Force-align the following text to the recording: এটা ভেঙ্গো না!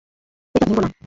এটা 0.55 0.65
ভেঙ্গো 0.65 0.81
না! 0.81 0.91